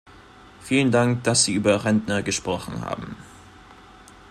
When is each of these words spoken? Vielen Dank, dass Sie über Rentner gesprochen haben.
Vielen 0.61 0.89
Dank, 0.89 1.23
dass 1.25 1.43
Sie 1.45 1.53
über 1.53 1.85
Rentner 1.85 2.23
gesprochen 2.23 2.81
haben. 2.81 3.15